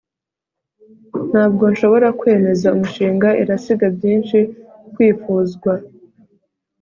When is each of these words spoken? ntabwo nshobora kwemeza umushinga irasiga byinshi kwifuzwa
ntabwo 1.29 1.63
nshobora 1.73 2.07
kwemeza 2.19 2.67
umushinga 2.75 3.27
irasiga 3.41 3.85
byinshi 3.95 4.39
kwifuzwa 4.93 5.73